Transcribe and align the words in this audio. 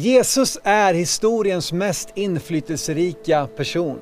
Jesus 0.00 0.58
är 0.62 0.94
historiens 0.94 1.72
mest 1.72 2.08
inflytelserika 2.14 3.46
person. 3.56 3.98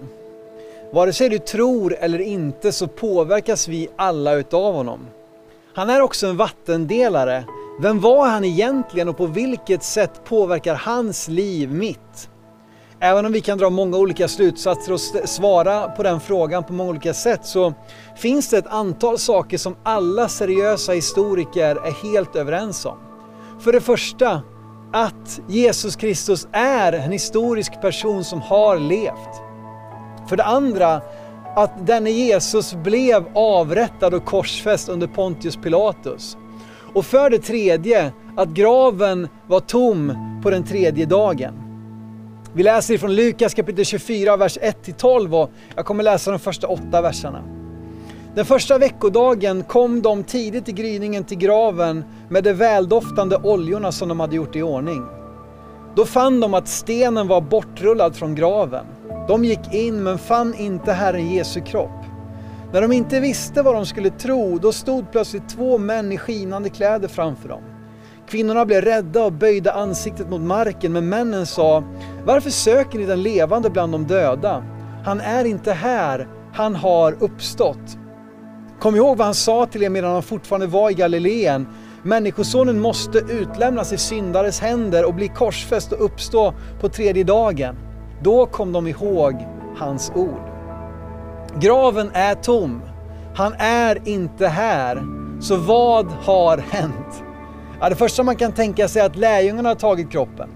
Vare 0.92 1.12
sig 1.12 1.29
du 1.29 1.38
tror 1.38 1.96
eller 2.00 2.19
inte 2.19 2.72
så 2.72 2.87
påverkas 2.88 3.69
vi 3.69 3.88
alla 3.96 4.35
utav 4.35 4.74
honom. 4.74 5.01
Han 5.74 5.90
är 5.90 6.01
också 6.01 6.27
en 6.27 6.37
vattendelare. 6.37 7.45
Vem 7.80 8.01
var 8.01 8.29
han 8.29 8.45
egentligen 8.45 9.09
och 9.09 9.17
på 9.17 9.27
vilket 9.27 9.82
sätt 9.82 10.24
påverkar 10.24 10.74
hans 10.74 11.29
liv 11.29 11.72
mitt? 11.72 12.30
Även 13.00 13.26
om 13.26 13.32
vi 13.32 13.40
kan 13.40 13.58
dra 13.58 13.70
många 13.70 13.96
olika 13.96 14.28
slutsatser 14.28 14.92
och 14.92 15.00
svara 15.28 15.88
på 15.88 16.02
den 16.02 16.20
frågan 16.20 16.64
på 16.64 16.72
många 16.72 16.90
olika 16.90 17.14
sätt 17.14 17.46
så 17.46 17.74
finns 18.16 18.50
det 18.50 18.58
ett 18.58 18.66
antal 18.66 19.18
saker 19.18 19.58
som 19.58 19.76
alla 19.82 20.28
seriösa 20.28 20.92
historiker 20.92 21.76
är 21.76 22.12
helt 22.12 22.36
överens 22.36 22.86
om. 22.86 22.98
För 23.60 23.72
det 23.72 23.80
första, 23.80 24.42
att 24.93 25.41
Jesus 25.48 25.96
Kristus 25.96 26.48
är 26.52 26.93
en 26.93 27.12
historisk 27.12 27.80
person 27.80 28.24
som 28.24 28.41
har 28.41 28.79
levt. 28.79 29.43
För 30.29 30.37
det 30.37 30.45
andra, 30.45 31.01
att 31.56 31.87
denne 31.87 32.10
Jesus 32.10 32.74
blev 32.74 33.24
avrättad 33.34 34.15
och 34.15 34.24
korsfäst 34.24 34.88
under 34.88 35.07
Pontius 35.07 35.57
Pilatus. 35.57 36.37
Och 36.95 37.07
för 37.07 37.30
det 37.30 37.38
tredje, 37.38 38.12
att 38.37 38.48
graven 38.48 39.29
var 39.46 39.60
tom 39.60 40.12
på 40.43 40.51
den 40.51 40.65
tredje 40.65 41.07
dagen. 41.07 41.55
Vi 42.52 42.62
läser 42.62 42.95
ifrån 42.95 43.15
Lukas 43.15 43.55
kapitel 43.55 43.84
24, 43.84 44.37
vers 44.37 44.59
1-12 44.59 45.43
och 45.43 45.51
jag 45.74 45.87
kommer 45.87 46.05
läsa 46.05 46.30
de 46.30 46.38
första 46.41 46.66
åtta 46.66 47.02
verserna. 47.02 47.55
Den 48.36 48.45
första 48.45 48.78
veckodagen 48.78 49.62
kom 49.62 50.02
de 50.02 50.24
tidigt 50.24 50.68
i 50.68 50.72
gryningen 50.72 51.24
till 51.24 51.38
graven 51.38 52.04
med 52.28 52.45
de 52.45 52.52
väldoftande 52.52 53.36
oljorna 53.36 53.92
som 53.92 54.09
de 54.09 54.20
hade 54.20 54.36
gjort 54.36 54.56
i 54.56 54.62
ordning. 54.62 55.02
Då 55.95 56.04
fann 56.04 56.40
de 56.40 56.54
att 56.54 56.68
stenen 56.68 57.28
var 57.28 57.40
bortrullad 57.40 58.16
från 58.16 58.34
graven. 58.34 58.86
De 59.28 59.45
gick 59.45 59.74
in 59.74 60.02
men 60.02 60.18
fann 60.18 60.54
inte 60.54 60.93
Herren 60.93 61.32
Jesu 61.32 61.60
kropp. 61.60 62.04
När 62.73 62.82
de 62.82 62.93
inte 62.93 63.20
visste 63.20 63.62
vad 63.62 63.74
de 63.74 63.87
skulle 63.87 64.10
tro, 64.10 64.59
då 64.59 64.72
stod 64.72 65.12
plötsligt 65.12 65.48
två 65.48 65.78
män 65.78 66.12
i 66.12 66.19
skinande 66.19 66.71
kläder 66.71 67.09
framför 67.09 67.48
dem. 67.48 67.62
Kvinnorna 68.28 68.65
blev 68.65 68.82
rädda 68.82 69.25
och 69.25 69.32
böjde 69.32 69.72
ansiktet 69.72 70.31
mot 70.31 70.41
marken, 70.41 70.93
men 70.93 71.09
männen 71.09 71.47
sa, 71.47 71.84
varför 72.25 72.50
söker 72.50 72.98
ni 72.98 73.06
den 73.06 73.22
levande 73.22 73.71
bland 73.71 73.93
de 73.93 74.06
döda? 74.06 74.65
Han 75.04 75.21
är 75.21 75.44
inte 75.44 75.72
här, 75.72 76.28
han 76.53 76.76
har 76.76 77.16
uppstått. 77.21 77.98
Kom 78.81 78.97
ihåg 78.97 79.16
vad 79.16 79.27
han 79.27 79.34
sa 79.34 79.66
till 79.66 79.82
er 79.82 79.91
medan 79.91 80.12
han 80.12 80.22
fortfarande 80.22 80.66
var 80.66 80.91
i 80.91 80.94
Galileen. 80.94 81.66
Människosonen 82.03 82.81
måste 82.81 83.19
utlämnas 83.19 83.93
i 83.93 83.99
syndares 83.99 84.60
händer 84.60 85.05
och 85.05 85.15
bli 85.15 85.28
korsfäst 85.28 85.93
och 85.93 86.05
uppstå 86.05 86.55
på 86.81 86.88
tredje 86.88 87.25
dagen. 87.25 87.77
Då 88.22 88.47
kom 88.47 88.72
de 88.72 88.87
ihåg 88.87 89.47
hans 89.77 90.12
ord. 90.15 90.50
Graven 91.60 92.10
är 92.15 92.34
tom. 92.34 92.83
Han 93.34 93.53
är 93.59 94.09
inte 94.09 94.47
här. 94.47 95.03
Så 95.41 95.56
vad 95.56 96.06
har 96.06 96.59
hänt? 96.59 97.22
Ja, 97.81 97.88
det 97.88 97.97
första 97.97 98.22
man 98.22 98.37
kan 98.37 98.53
tänka 98.53 98.88
sig 98.88 99.03
är 99.03 99.06
att 99.06 99.16
lärjungarna 99.16 99.69
har 99.69 99.77
tagit 99.77 100.11
kroppen. 100.11 100.49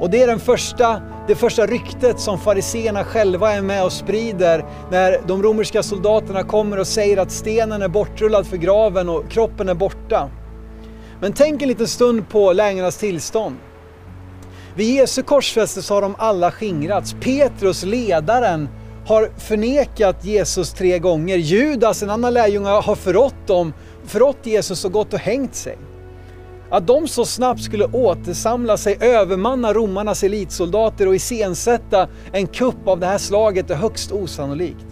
Och 0.00 0.10
det 0.10 0.22
är 0.22 0.26
den 0.26 0.40
första, 0.40 1.00
det 1.26 1.34
första 1.34 1.66
ryktet 1.66 2.20
som 2.20 2.38
fariseerna 2.38 3.04
själva 3.04 3.52
är 3.52 3.62
med 3.62 3.84
och 3.84 3.92
sprider 3.92 4.64
när 4.90 5.20
de 5.26 5.42
romerska 5.42 5.82
soldaterna 5.82 6.42
kommer 6.42 6.78
och 6.78 6.86
säger 6.86 7.16
att 7.16 7.30
stenen 7.30 7.82
är 7.82 7.88
bortrullad 7.88 8.46
för 8.46 8.56
graven 8.56 9.08
och 9.08 9.30
kroppen 9.30 9.68
är 9.68 9.74
borta. 9.74 10.30
Men 11.20 11.32
tänk 11.32 11.62
en 11.62 11.68
liten 11.68 11.88
stund 11.88 12.28
på 12.28 12.52
lärjungarnas 12.52 12.96
tillstånd. 12.96 13.56
Vid 14.74 14.94
Jesu 14.94 15.22
korsfästelse 15.22 15.94
har 15.94 16.02
de 16.02 16.14
alla 16.18 16.50
skingrats. 16.50 17.16
Petrus, 17.20 17.84
ledaren, 17.84 18.68
har 19.06 19.30
förnekat 19.38 20.24
Jesus 20.24 20.72
tre 20.72 20.98
gånger. 20.98 21.36
Judas, 21.36 22.02
en 22.02 22.10
annan 22.10 22.34
lärjunge, 22.34 22.68
har 22.68 22.94
förrått, 22.94 23.46
dem, 23.46 23.72
förrått 24.06 24.38
Jesus 24.42 24.84
och 24.84 24.92
gått 24.92 25.12
och 25.12 25.20
hängt 25.20 25.54
sig. 25.54 25.78
Att 26.70 26.86
de 26.86 27.08
så 27.08 27.24
snabbt 27.24 27.62
skulle 27.62 27.84
återsamla 27.84 28.76
sig, 28.76 28.98
övermanna 29.00 29.72
romarnas 29.72 30.22
elitsoldater 30.22 31.08
och 31.08 31.14
iscensätta 31.14 32.08
en 32.32 32.46
kupp 32.46 32.88
av 32.88 33.00
det 33.00 33.06
här 33.06 33.18
slaget 33.18 33.70
är 33.70 33.74
högst 33.74 34.12
osannolikt. 34.12 34.86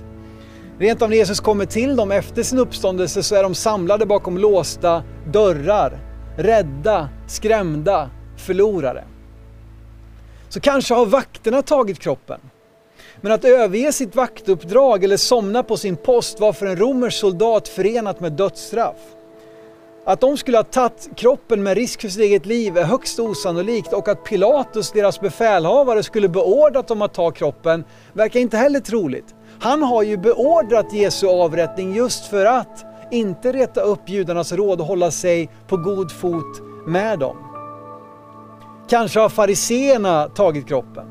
Rent 0.79 1.03
av 1.03 1.11
när 1.11 1.17
Jesus 1.17 1.41
kommer 1.41 1.67
till 1.67 1.97
dem 1.97 2.13
efter 2.13 2.43
sin 2.43 2.59
uppståndelse 2.59 3.23
så 3.23 3.35
är 3.35 3.43
de 3.43 3.55
samlade 3.55 4.07
bakom 4.07 4.39
låsta 4.39 5.03
dörrar, 5.33 5.99
rädda, 6.37 7.09
skrämda, 7.27 8.11
förlorare. 8.37 9.05
Så 10.49 10.61
kanske 10.61 10.95
har 10.95 11.07
vakterna 11.07 11.63
tagit 11.63 11.99
kroppen. 11.99 12.41
Men 13.21 13.33
att 13.33 13.45
överge 13.45 13.93
sitt 13.93 14.17
vaktuppdrag 14.17 15.05
eller 15.05 15.17
somna 15.17 15.63
på 15.63 15.77
sin 15.77 15.97
post 15.97 16.41
var 16.41 16.53
för 16.53 16.67
en 16.67 16.77
romersk 16.77 17.19
soldat 17.19 17.69
förenat 17.69 18.21
med 18.21 18.33
dödsstraff. 18.33 18.97
Att 20.07 20.21
de 20.21 20.37
skulle 20.37 20.59
ha 20.59 20.65
tagit 20.65 21.09
kroppen 21.17 21.63
med 21.63 21.77
risk 21.77 22.01
för 22.01 22.09
sitt 22.09 22.23
eget 22.23 22.47
liv 22.47 22.79
är 22.79 22.85
högst 22.85 23.19
osannolikt 23.19 23.93
och 23.93 24.09
att 24.09 24.25
Pilatus, 24.25 24.91
deras 24.93 25.21
befälhavare, 25.21 26.03
skulle 26.03 26.29
beordrat 26.29 26.89
dem 26.89 27.03
att 27.03 27.15
ta 27.15 27.31
kroppen 27.31 27.85
verkar 28.13 28.41
inte 28.41 28.57
heller 28.57 28.81
troligt. 28.81 29.35
Han 29.61 29.83
har 29.83 30.03
ju 30.03 30.17
beordrat 30.17 30.93
Jesu 30.93 31.27
avrättning 31.27 31.95
just 31.95 32.27
för 32.27 32.47
att 32.47 32.85
inte 33.11 33.53
reta 33.53 33.81
upp 33.81 34.09
judarnas 34.09 34.53
råd 34.53 34.81
och 34.81 34.87
hålla 34.87 35.11
sig 35.11 35.51
på 35.69 35.77
god 35.77 36.13
fot 36.13 36.63
med 36.87 37.19
dem. 37.19 37.37
Kanske 38.89 39.21
har 39.21 39.29
fariseerna 39.29 40.29
tagit 40.29 40.69
kroppen. 40.69 41.07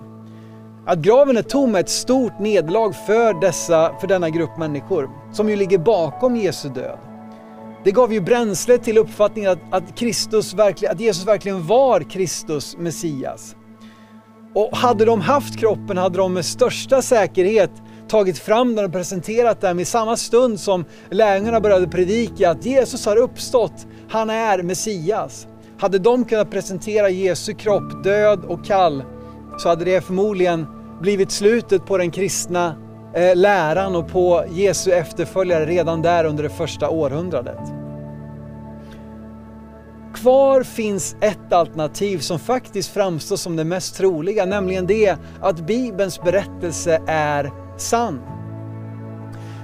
Att 0.85 0.99
graven 0.99 1.37
är 1.37 1.41
tom 1.41 1.75
är 1.75 1.79
ett 1.79 1.89
stort 1.89 2.39
nederlag 2.39 2.93
för, 2.93 3.41
dessa, 3.41 3.95
för 3.99 4.07
denna 4.07 4.29
grupp 4.29 4.57
människor 4.57 5.09
som 5.31 5.49
ju 5.49 5.55
ligger 5.55 5.77
bakom 5.77 6.35
Jesu 6.35 6.69
död. 6.69 7.12
Det 7.83 7.91
gav 7.91 8.13
ju 8.13 8.21
bränsle 8.21 8.77
till 8.77 8.97
uppfattningen 8.97 9.51
att, 9.51 9.59
att, 9.71 9.97
Kristus 9.97 10.53
verkligen, 10.53 10.94
att 10.94 10.99
Jesus 10.99 11.27
verkligen 11.27 11.67
var 11.67 11.99
Kristus, 12.01 12.77
Messias. 12.77 13.55
Och 14.53 14.77
hade 14.77 15.05
de 15.05 15.21
haft 15.21 15.59
kroppen 15.59 15.97
hade 15.97 16.17
de 16.17 16.33
med 16.33 16.45
största 16.45 17.01
säkerhet 17.01 17.71
tagit 18.07 18.39
fram 18.39 18.75
den 18.75 18.85
och 18.85 18.91
presenterat 18.91 19.61
den 19.61 19.79
i 19.79 19.85
samma 19.85 20.17
stund 20.17 20.59
som 20.59 20.85
lärjungarna 21.09 21.59
började 21.59 21.88
predika 21.88 22.51
att 22.51 22.66
Jesus 22.66 23.05
har 23.05 23.17
uppstått, 23.17 23.88
han 24.09 24.29
är 24.29 24.63
Messias. 24.63 25.47
Hade 25.79 26.00
de 26.00 26.25
kunnat 26.25 26.51
presentera 26.51 27.09
Jesu 27.09 27.53
kropp 27.53 28.03
död 28.03 28.45
och 28.47 28.65
kall 28.65 29.03
så 29.57 29.69
hade 29.69 29.85
det 29.85 30.01
förmodligen 30.01 30.65
blivit 31.01 31.31
slutet 31.31 31.85
på 31.85 31.97
den 31.97 32.11
kristna 32.11 32.75
Eh, 33.16 33.35
läran 33.35 33.96
och 33.96 34.07
på 34.07 34.44
Jesu 34.50 34.91
efterföljare 34.91 35.66
redan 35.66 36.01
där 36.01 36.25
under 36.25 36.44
det 36.44 36.50
första 36.50 36.90
århundradet. 36.90 37.59
Kvar 40.13 40.63
finns 40.63 41.16
ett 41.22 41.53
alternativ 41.53 42.19
som 42.19 42.40
faktiskt 42.40 42.94
framstår 42.94 43.35
som 43.35 43.56
det 43.56 43.63
mest 43.63 43.97
troliga, 43.97 44.46
nämligen 44.46 44.88
det 44.88 45.16
att 45.41 45.59
Bibelns 45.59 46.22
berättelse 46.22 47.01
är 47.07 47.51
sann. 47.78 48.22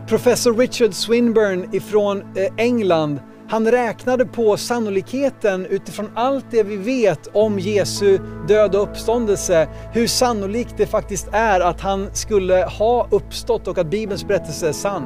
Professor 0.07 0.53
Richard 0.53 0.93
Swinburne 0.93 1.67
ifrån 1.71 2.21
eh, 2.35 2.53
England 2.57 3.19
han 3.49 3.71
räknade 3.71 4.25
på 4.25 4.57
sannolikheten 4.57 5.65
utifrån 5.65 6.09
allt 6.15 6.45
det 6.51 6.63
vi 6.63 6.77
vet 6.77 7.27
om 7.33 7.59
Jesu 7.59 8.19
död 8.47 8.75
och 8.75 8.83
uppståndelse, 8.83 9.67
hur 9.93 10.07
sannolikt 10.07 10.73
det 10.77 10.85
faktiskt 10.85 11.27
är 11.31 11.59
att 11.59 11.81
han 11.81 12.09
skulle 12.13 12.55
ha 12.55 13.07
uppstått 13.11 13.67
och 13.67 13.77
att 13.77 13.89
Bibelns 13.89 14.27
berättelse 14.27 14.67
är 14.67 14.73
sann. 14.73 15.05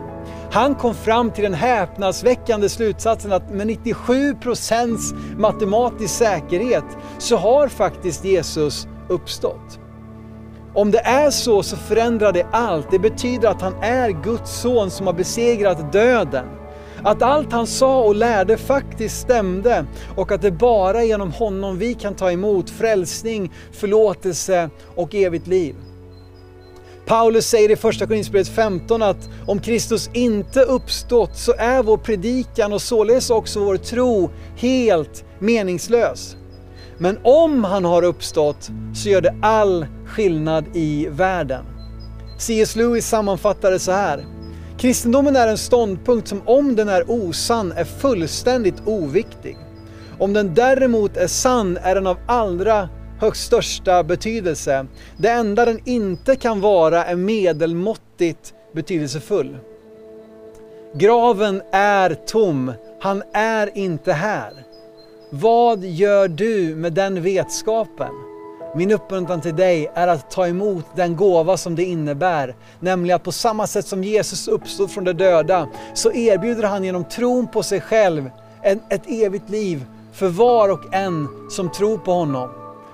Han 0.52 0.76
kom 0.76 0.96
fram 0.96 1.32
till 1.32 1.44
den 1.44 1.54
häpnadsväckande 1.54 2.70
slutsatsen 2.70 3.32
att 3.32 3.54
med 3.54 3.68
97 3.68 4.36
procents 4.36 5.14
matematisk 5.38 6.14
säkerhet 6.16 6.86
så 7.18 7.38
har 7.38 7.68
faktiskt 7.68 8.26
Jesus 8.26 8.88
uppstått. 9.10 9.80
Om 10.74 10.92
det 10.92 11.00
är 11.00 11.30
så 11.30 11.64
så 11.64 11.76
förändrar 11.76 12.32
det 12.32 12.46
allt. 12.52 12.92
Det 12.92 13.00
betyder 13.00 13.50
att 13.50 13.62
han 13.62 13.74
är 13.82 14.10
Guds 14.24 14.62
son 14.62 14.92
som 14.92 15.08
har 15.08 15.14
besegrat 15.14 15.94
döden. 15.94 16.46
Att 17.04 17.22
allt 17.22 17.52
han 17.52 17.68
sa 17.68 18.04
och 18.04 18.16
lärde 18.16 18.58
faktiskt 18.58 19.22
stämde 19.22 19.86
och 20.16 20.32
att 20.32 20.42
det 20.42 20.52
bara 20.52 21.02
är 21.02 21.06
genom 21.06 21.32
honom 21.32 21.78
vi 21.78 21.94
kan 21.94 22.16
ta 22.16 22.32
emot 22.32 22.70
frälsning, 22.70 23.52
förlåtelse 23.72 24.70
och 24.96 25.16
evigt 25.16 25.48
liv. 25.48 25.76
Paulus 27.06 27.48
säger 27.48 27.72
i 27.72 27.76
första 27.76 28.08
Korinthierbrevet 28.08 28.48
15 28.48 29.02
att 29.02 29.30
om 29.48 29.60
Kristus 29.60 30.10
inte 30.14 30.62
uppstått 30.62 31.38
så 31.38 31.54
är 31.58 31.84
vår 31.84 31.98
predikan 31.98 32.74
och 32.74 32.82
således 32.82 33.30
också 33.30 33.60
vår 33.60 33.78
tro 33.78 34.30
helt 34.56 35.26
meningslös. 35.40 36.36
Men 36.98 37.18
om 37.24 37.64
han 37.64 37.86
har 37.86 38.04
uppstått 38.04 38.70
så 38.96 39.10
gör 39.10 39.22
det 39.22 39.36
all 39.42 39.86
skillnad 40.08 40.66
i 40.74 41.08
världen. 41.10 41.66
C.S. 42.40 42.76
Lewis 42.76 43.08
sammanfattar 43.08 43.72
det 43.72 43.80
så 43.80 43.92
här. 43.92 44.26
Kristendomen 44.84 45.36
är 45.36 45.48
en 45.48 45.58
ståndpunkt 45.58 46.28
som 46.28 46.42
om 46.46 46.76
den 46.76 46.90
är 46.90 47.12
osann 47.12 47.72
är 47.72 47.84
fullständigt 47.84 48.82
oviktig. 48.86 49.58
Om 50.20 50.34
den 50.34 50.54
däremot 50.54 51.18
är 51.18 51.28
sann 51.28 51.78
är 51.78 51.96
den 51.96 52.08
av 52.08 52.18
allra 52.28 52.90
högst 53.20 53.44
största 53.44 54.04
betydelse. 54.04 54.86
Det 55.18 55.30
enda 55.30 55.66
den 55.66 55.80
inte 55.86 56.36
kan 56.36 56.62
vara 56.62 57.06
är 57.06 57.16
medelmåttigt 57.16 58.54
betydelsefull. 58.74 59.58
Graven 60.96 61.62
är 61.72 62.14
tom, 62.14 62.72
han 63.02 63.24
är 63.34 63.78
inte 63.78 64.14
här. 64.14 64.54
Vad 65.30 65.84
gör 65.84 66.28
du 66.28 66.76
med 66.76 66.94
den 66.94 67.22
vetskapen? 67.22 68.33
Min 68.76 68.92
uppmuntran 68.92 69.42
till 69.42 69.56
dig 69.56 69.92
är 69.94 70.08
att 70.08 70.32
ta 70.32 70.48
emot 70.48 70.86
den 70.96 71.16
gåva 71.16 71.58
som 71.58 71.76
det 71.76 71.84
innebär, 71.84 72.56
nämligen 72.80 73.16
att 73.16 73.24
på 73.24 73.32
samma 73.32 73.68
sätt 73.68 73.88
som 73.88 74.04
Jesus 74.04 74.48
uppstod 74.48 74.92
från 74.92 75.04
de 75.04 75.14
döda 75.14 75.68
så 75.94 76.12
erbjuder 76.12 76.64
han 76.64 76.84
genom 76.84 77.04
tron 77.04 77.48
på 77.48 77.64
sig 77.64 77.82
själv 77.82 78.30
ett 78.90 79.04
evigt 79.08 79.50
liv 79.50 79.86
för 80.14 80.28
var 80.28 80.70
och 80.70 80.94
en 80.94 81.28
som 81.50 81.72
tror 81.72 81.98
på 81.98 82.12
honom. 82.12 82.50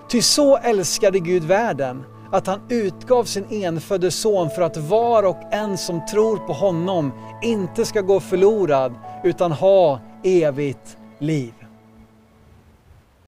Ty 0.09 0.21
så 0.21 0.57
älskade 0.57 1.19
Gud 1.19 1.43
världen 1.43 2.03
att 2.31 2.47
han 2.47 2.61
utgav 2.69 3.23
sin 3.23 3.45
enfödde 3.49 4.11
son 4.11 4.49
för 4.49 4.61
att 4.61 4.77
var 4.77 5.23
och 5.23 5.53
en 5.53 5.77
som 5.77 6.05
tror 6.05 6.37
på 6.37 6.53
honom 6.53 7.11
inte 7.43 7.85
ska 7.85 8.01
gå 8.01 8.19
förlorad 8.19 8.93
utan 9.23 9.51
ha 9.51 9.99
evigt 10.23 10.97
liv. 11.19 11.58